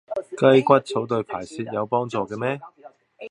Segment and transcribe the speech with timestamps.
[0.39, 2.59] 雞骨草對排泄有幫助嘅咩？